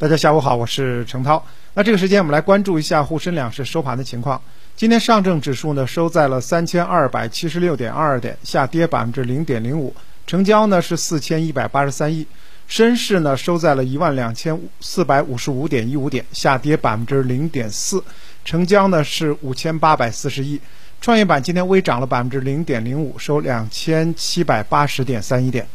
[0.00, 1.44] 大家下午好，我是程涛。
[1.74, 4.40] 那这个时间我们来关注一下沪深两市收盘的情况。
[4.76, 9.92] 今天上证指数呢收在了三千二百七十六点二二点，下跌百分之零点零五，
[10.24, 12.24] 成交呢是四千一百八十三亿。
[12.68, 18.00] 深市呢收在了一万两千四百五十五点一五点，下跌百分之零点四，
[18.44, 20.60] 成交呢是五千八百四十亿。
[21.00, 25.66] 创业板今天微涨了百分之零点零五，收两千七百八十点三一点。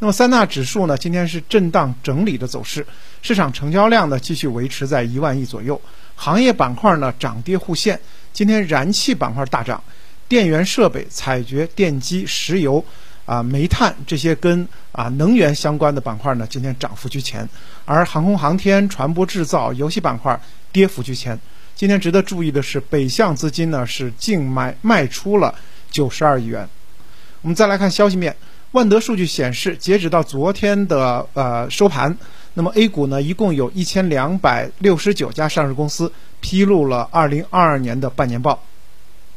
[0.00, 2.84] 那么三大指数呢，今天是震荡整理的走势，
[3.22, 5.80] 市场成交量呢继续维持在一万亿左右。
[6.16, 7.98] 行业板块呢涨跌互现，
[8.32, 9.82] 今天燃气板块大涨，
[10.28, 12.84] 电源设备、采掘、电机、石油、
[13.24, 17.48] 啊煤炭这些跟啊能源相关的板块呢，今天涨幅居前。
[17.84, 20.38] 而航空航天、船舶制造、游戏板块
[20.72, 21.38] 跌幅居前。
[21.74, 25.54] 今天值得注意的是，北向资金呢是净卖卖出了
[25.90, 26.68] 九十二亿元。
[27.40, 28.36] 我们再来看消息面。
[28.72, 32.14] 万德数据显示，截止到昨天的呃收盘，
[32.54, 38.62] 那么 A 股呢，一共有一千两百六十九家上市公司披露了二零二二年的半年报，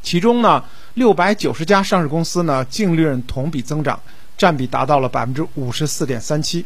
[0.02, 4.00] 其中呢，六百九十家上市公司呢净利润同比增长，
[4.36, 6.64] 占比达到了百分之五十四点三七，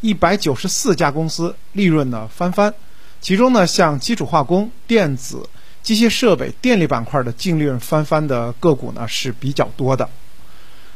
[0.00, 2.72] 一百九十四家公司利润呢翻番，
[3.20, 5.46] 其中呢，像基础化工、电子、
[5.82, 10.08] 机械设备、电力板块的净利润翻番的个股呢是比较多的。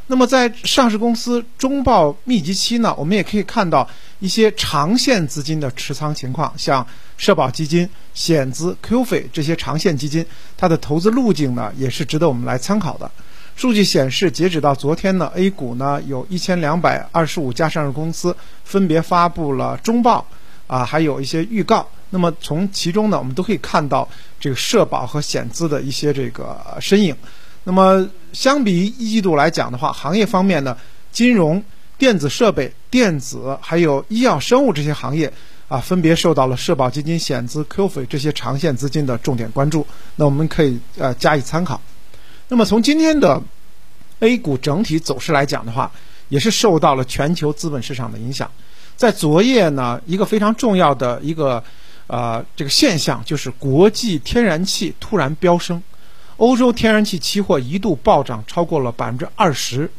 [0.06, 3.88] 那么在上市公司中报密集期呢，我们也可以看到
[4.18, 10.24] 一些长线资金的持仓情况，像社保基金、险资、QF 这些长线基金，
[10.58, 13.10] 它的投资路径呢也是值得我们来参考的。
[13.56, 20.26] 数据显示，截止到昨天呢，A 股呢有一千两百二十五家上市公司分别发布了中报，
[20.66, 21.88] 啊，还有一些预告。
[22.10, 24.06] 那么从其中呢，我们都可以看到
[24.38, 27.16] 这个社保和险资的一些这个身影。
[27.64, 30.76] 那么，相比于一季度来讲的话，行业方面呢，
[31.10, 31.62] 金融、
[31.96, 35.32] 电子设备、电子还有医药生物这些行业
[35.66, 39.86] 啊，分别受到了社保基金、险资、QF 这些长线资金的重点关注。
[40.16, 41.80] 那我们可以呃加以参考。
[42.48, 43.42] 那么从今天的
[44.20, 45.90] A 股整体走势来讲的话，
[46.28, 48.50] 也是受到了全球资本市场的影响。
[48.94, 51.64] 在昨夜呢，一个非常重要的一个
[52.08, 55.82] 呃这个现象就是国际天然气突然飙升。
[56.36, 59.90] 欧洲天然气期货一度暴涨超过了百分之二十，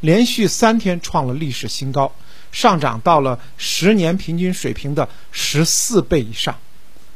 [0.00, 2.12] 连续三天创了历史新高，
[2.52, 6.54] 上涨到了十年平均水平的十四倍以上，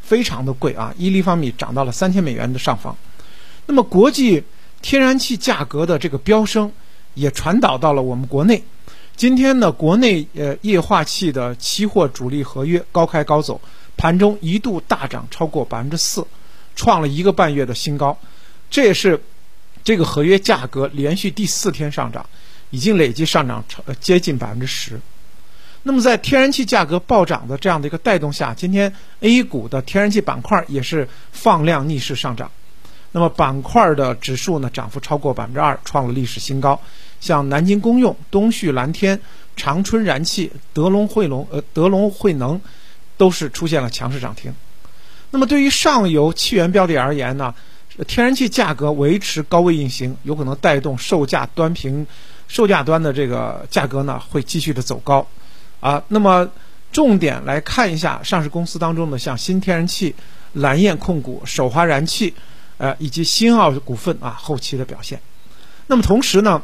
[0.02, 0.94] 非常的贵啊！
[0.96, 2.96] 一立方米涨到了三千美元的上方。
[3.66, 4.42] 那么，国际
[4.80, 6.72] 天然气价格的这个飙升
[7.14, 8.64] 也传导到了我们国内。
[9.14, 13.60] 今天呢，国内呃液化气的期货主力合约高开高走，
[13.98, 16.26] 盘中一度大涨超过百分之四，
[16.74, 18.16] 创了一个半月的新高。
[18.72, 19.22] 这也是
[19.84, 22.24] 这个合约价格连续第四天上涨，
[22.70, 24.98] 已经累计上涨超接近百分之十。
[25.82, 32.50] 那么在天然气价格暴涨的这样的一个带动下，今天 A 股的天然气板块也是放量逆势上涨。
[33.10, 36.80] 那么板块的指数呢，涨幅超过百分之二，创了历史新高。
[37.20, 39.20] 像南京公用、东旭蓝天、
[39.54, 42.58] 长春燃气、德龙汇龙呃德龙汇能，
[43.18, 44.54] 都是出现了强势涨停。
[45.30, 47.54] 那么对于上游气源标的而言呢？
[48.06, 52.06] 天然气价格维持高位运行，有可能带动售价端平，
[52.48, 55.26] 售价端的这个价格呢会继续的走高，
[55.78, 56.48] 啊，那么
[56.90, 60.14] 重点来看一下上市公司当中的像新天然气、
[60.54, 62.32] 蓝焰控股、首华燃气，
[62.78, 65.20] 呃，以及新奥股份啊后期的表现。
[65.86, 66.62] 那么同时呢，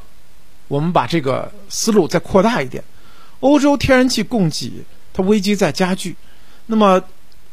[0.67, 2.83] 我们把这个思路再扩大一点，
[3.41, 4.73] 欧洲天然气供给
[5.13, 6.17] 它危机在加剧，
[6.65, 7.03] 那么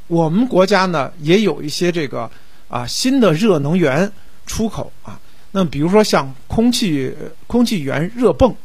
[0.08, 2.32] 我们国家呢也有一些这个。
[2.68, 4.12] 啊，新的热能源
[4.46, 5.20] 出口啊，
[5.52, 7.14] 那比如说像空气
[7.48, 8.56] 空气源热泵，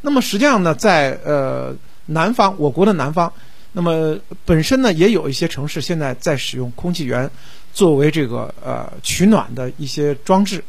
[0.00, 1.74] 那么实际上呢，在呃
[2.06, 3.32] 南方，我国的南方，
[3.72, 7.30] 那么本身呢也有一些城市现在在使用空气源
[7.72, 10.62] 作为这个呃取暖的一些装置。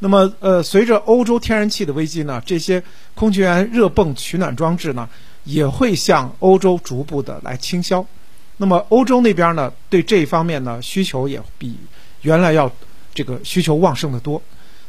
[0.00, 2.82] 那么呃，随着欧洲天然气的危机呢，这些
[3.14, 5.08] 空气源热泵取暖装置呢
[5.44, 8.04] 也会向欧洲逐步的来倾销。
[8.56, 11.76] 那么欧洲那边呢，对这一方面呢需求也比。
[12.22, 12.72] 原来要
[13.14, 14.42] 这个需求旺盛的多，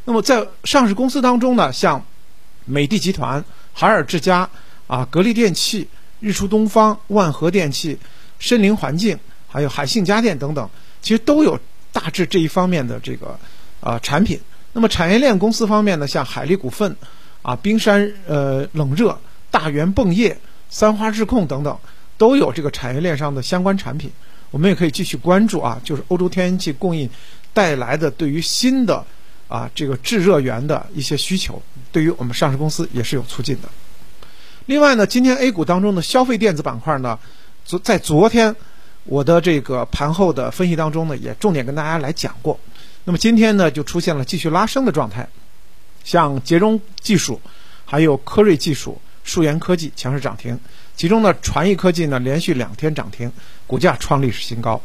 [0.04, 2.04] 那么在上市公司当中呢，像
[2.64, 4.48] 美的集团、海尔智家、
[4.86, 5.88] 啊格力电器、
[6.20, 7.98] 日出东方、万和电器、
[8.40, 10.68] 森林环境，还有海信家电等等，
[11.02, 11.58] 其实都有
[11.92, 13.38] 大致这一方面的这个
[13.80, 14.40] 啊产品。
[14.72, 16.96] 那么产业链公司方面呢，像海力股份、
[17.42, 19.18] 啊冰山呃冷热、
[19.50, 20.38] 大元泵业、
[20.70, 21.78] 三花智控等等，
[22.16, 24.10] 都有这个产业链上的相关产品。
[24.54, 27.10] 我们也可以继续关注啊，就是欧洲天然气供应
[27.52, 29.04] 带来的对于新的
[29.48, 31.60] 啊这个制热源的一些需求，
[31.90, 33.68] 对于我们上市公司也是有促进的。
[34.66, 37.18] 另外呢，今天 A 股当中的消费电子板块呢，
[37.64, 38.54] 昨在昨天
[39.02, 42.60] 我的这个盘后的分析当中呢，也重点跟大家来讲过。
[43.02, 45.28] 那么今天呢，就出现了继续拉升的状态，
[46.04, 47.40] 像捷荣技术、
[47.84, 50.56] 还有科瑞技术、数源科技强势涨停，
[50.96, 53.30] 其中呢，传艺科技呢连续两天涨停，
[53.66, 54.80] 股价创历史新高。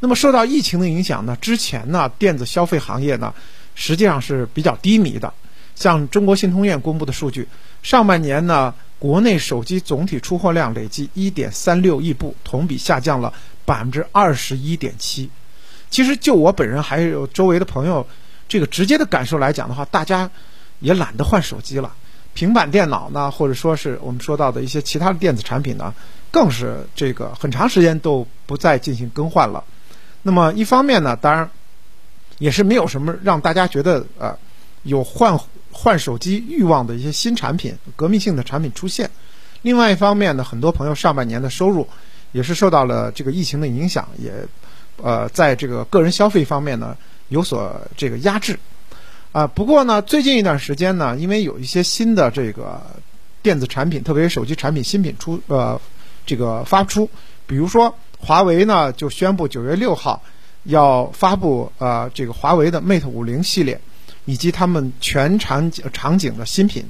[0.00, 3.34] 那么受到疫情的影响呢，之前呢，电子消费行业呢，
[3.74, 5.32] 实际上是比较低迷的。
[5.74, 7.46] 像中国信通院公布的数据，
[7.82, 8.74] 上半年呢。
[9.00, 13.32] 国内手机总体出货量累计一点三六亿部，同比下降了
[13.64, 15.30] 百分之二十一点七。
[15.88, 18.04] 其实就我本人还有周围的朋友，
[18.48, 20.28] 这个直接的感受来讲的话，大家
[20.80, 21.94] 也懒得换手机了。
[22.38, 25.92] 平板电脑呢，或者说是我们说到的一些其他的电子产品呢，
[26.30, 29.64] 更是这个很长时间都不再进行更换了。
[30.22, 31.50] 那么一方面呢，当然
[32.38, 34.38] 也是没有什么让大家觉得呃
[34.84, 35.36] 有换。
[35.70, 39.08] 换手机欲望的一些新产品、革命性的产品出现。
[39.62, 41.86] 另外一方面呢，很多朋友上半年的收入
[42.32, 44.32] 也是受到了这个疫情的影响，也
[44.96, 46.96] 呃在这个个人消费方面呢
[47.28, 48.58] 有所这个压制。
[49.32, 52.80] 啊，不过呢，最近一段时间呢，因为有一些新的这个
[53.42, 55.80] 电子产品，特别是手机产品新品出呃
[56.26, 57.08] 这个发出，
[57.46, 60.22] 比如说华为呢就宣布九月六号
[60.64, 63.80] 要发布呃这个华为的 Mate 五零系列。
[64.24, 66.84] 以及他们全场景场景的新品，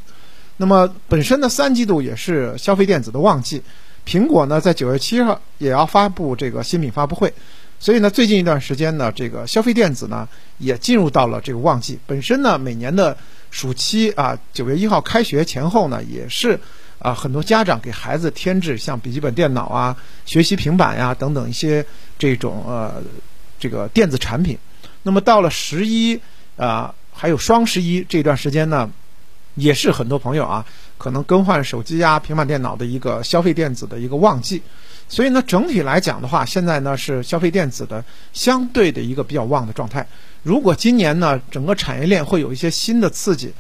[0.57, 3.63] 那么本身的三季度也是消费电子的旺季，
[4.05, 7.33] 苹果呢在九月七号也要发布这个新品发布会，
[7.81, 10.29] 所以呢最近一段时间呢这个消费电子呢
[10.59, 11.99] 也进入到了这个旺季。
[12.07, 13.17] 本身呢每年的
[13.51, 16.59] 暑期啊九月一号开学前后呢也是
[16.99, 19.97] 啊很多家长给孩子添置像笔记本电脑啊、
[20.27, 21.85] 学习平板呀等等一些
[22.19, 23.03] 这种呃
[23.59, 24.59] 这个电子产品。
[25.03, 26.21] 那么到了十一
[26.57, 26.95] 啊。
[27.21, 28.89] 还有双十一这段时间呢，
[29.57, 30.65] 也是很多朋友啊
[30.99, 34.61] 可能更换手机呀、平板电脑的一个消费电子的一个旺季，
[35.09, 40.07] 所以呢，整体来讲的话，现在呢是消费电子的相对的一个比较旺的状态。
[40.43, 43.53] 如果今年呢整个产业链会有一些新的刺激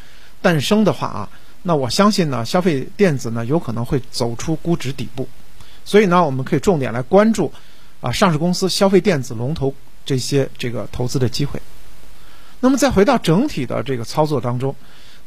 [0.42, 1.28] 诞生的话啊，
[1.62, 5.28] 那我相信呢消费电子呢有可能会走出估值底部，
[5.84, 7.52] 所以呢我们可以重点来关注
[8.00, 9.72] 啊上市公司消费电子龙头
[10.04, 11.60] 这些这个投资的机会。
[12.60, 14.74] 那么再回到整体的这个操作当中，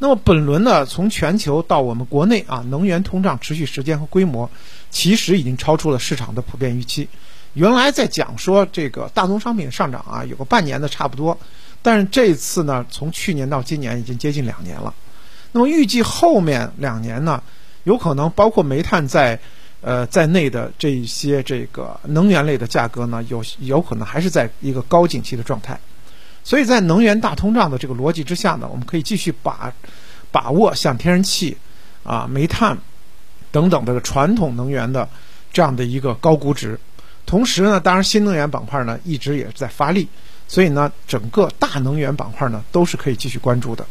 [0.03, 4.50] 那么本轮呢，从全球到我们国内啊，能源通胀持续时间和规模，
[4.89, 7.07] 其实已经超出了市场的普遍预期。
[7.53, 11.38] 原来在讲说这个大宗商品上涨啊，有个半年的差不多，
[11.83, 14.92] 但是这次呢，从去年到今年已经接近两年了。
[15.51, 17.44] 那么预计后面两年呢，
[17.83, 19.39] 有可能包括煤炭在
[19.81, 25.80] 呃在内的这一些这个能源类的价格呢，有有可能还是在一个高景气的状态。
[26.43, 29.71] 所以在能源大通胀的这个逻辑之下呢，我们可以继续把
[30.31, 31.55] 把握像天然气
[32.03, 32.77] 啊、煤炭
[33.51, 35.07] 等等这个传统能源的
[35.53, 36.79] 这样的一个高估值。
[37.25, 40.07] 同时呢，当然新能源板块呢一直也是在发力，
[40.47, 43.85] 所以呢，整个大能源板块呢都是可以继续关注的。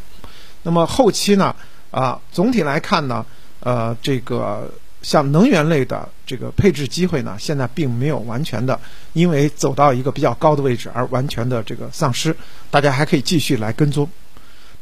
[0.62, 1.54] 那么后期呢，
[1.90, 3.24] 啊，总体来看呢，
[3.60, 4.70] 呃，这个。
[5.02, 8.78] 像能源类的这个配置机会呢，现在并没有完全的，
[9.14, 12.36] 因为走到一个比较高的位置而完全的这个丧失，
[12.70, 14.06] 大家还可以继续来跟踪。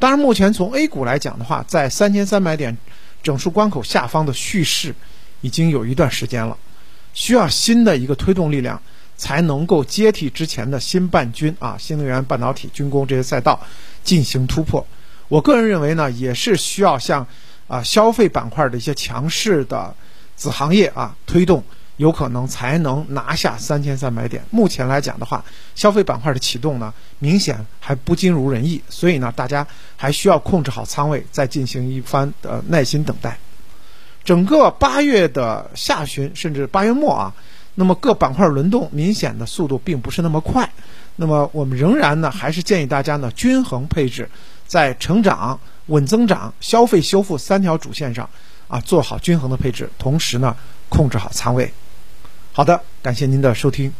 [0.01, 2.77] 当然，目前从 A 股来讲的话，在三千三百点
[3.23, 4.93] 整数关口下方的蓄势
[5.41, 6.57] 已经有一段时间了，
[7.15, 8.81] 需要新的一个推动力量
[9.17, 13.61] 才能够接替之前的新半军啊，新能源半导体、军工这些赛道
[14.03, 14.85] 进行突破。
[15.29, 17.25] 我个人认为呢，也是需要像
[17.69, 19.95] 啊消费板块的一些强势的。
[20.39, 21.63] 子行业啊，推动
[21.97, 24.43] 有可能才能拿下三千三百点。
[24.51, 29.67] 目前来讲的话，消费板块的启动呢，明显还不尽如人意，所以呢，大家
[29.97, 33.37] 还需要控制好仓位，再进行一番的耐心等待。
[34.23, 37.35] 整个八月的下旬甚至八月末啊，
[37.75, 40.71] 那么各板块轮动明显的速度并不是那么快。
[41.17, 44.31] 那么我们仍然呢，还是建议大家呢，均衡配置，
[44.69, 48.31] 在成长、稳增长、消费修复三条主线上。
[48.69, 50.55] 啊，做好均衡的配置，同时呢，
[50.89, 51.73] 控制好仓位。
[52.53, 53.93] 好的，感谢您的收听。